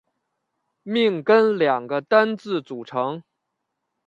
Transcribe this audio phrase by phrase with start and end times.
[0.81, 3.23] 命根两个单字组成。